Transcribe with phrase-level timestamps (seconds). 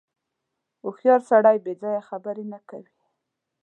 [0.83, 2.95] •هوښیار سړی بېځایه خبرې نه کوي.